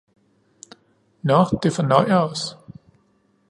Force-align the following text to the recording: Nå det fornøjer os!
Nå 1.21 1.59
det 1.63 1.73
fornøjer 1.73 2.17
os! 2.17 2.57